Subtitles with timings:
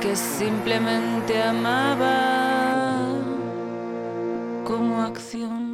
[0.00, 3.00] que simplemente amaba
[4.64, 5.69] como acción.